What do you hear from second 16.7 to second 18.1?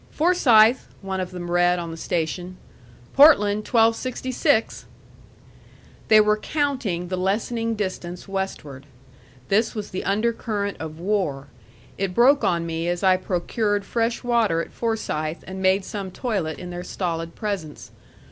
their stolid presence.